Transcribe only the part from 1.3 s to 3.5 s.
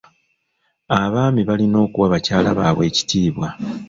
balina okuwa bakyala baabwe ekitiibwa.